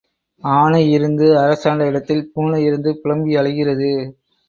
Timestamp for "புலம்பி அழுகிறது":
3.01-3.91